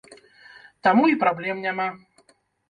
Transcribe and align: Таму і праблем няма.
Таму 0.87 1.03
і 1.11 1.19
праблем 1.25 1.61
няма. 1.67 1.87